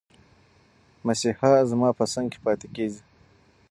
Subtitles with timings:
[1.05, 3.01] مسیحا زما په څنګ کې پاتې کېږي.